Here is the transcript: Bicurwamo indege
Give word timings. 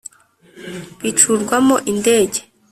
Bicurwamo 1.01 1.75
indege 1.91 2.39